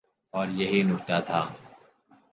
اوریہی 0.33 0.79
نکتہ 0.89 1.17
تھا۔ 1.27 1.41